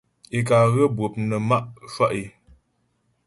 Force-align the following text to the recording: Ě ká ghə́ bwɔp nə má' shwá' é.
Ě 0.35 0.39
ká 0.47 0.57
ghə́ 0.73 0.87
bwɔp 0.95 1.13
nə 1.29 1.35
má' 1.49 1.69
shwá' 1.91 2.13
é. 2.21 2.23